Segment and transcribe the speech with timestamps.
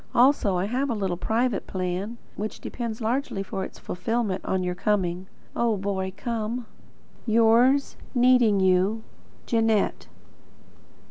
[0.15, 4.73] Also I have a little private plan, which depends largely for its fulfilment on your
[4.73, 5.27] coming.
[5.55, 6.65] Oh, Boy come!
[7.27, 9.03] Yours, needing you,
[9.45, 10.07] Jeanette.